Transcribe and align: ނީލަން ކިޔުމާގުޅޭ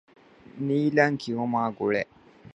ނީލަން 0.65 1.17
ކިޔުމާގުޅޭ 1.21 1.97